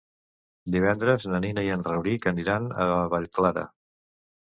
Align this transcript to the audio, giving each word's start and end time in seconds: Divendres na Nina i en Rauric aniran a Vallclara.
Divendres 0.75 1.27
na 1.35 1.43
Nina 1.45 1.65
i 1.69 1.71
en 1.75 1.85
Rauric 1.91 2.29
aniran 2.35 2.69
a 2.83 2.91
Vallclara. 3.17 3.71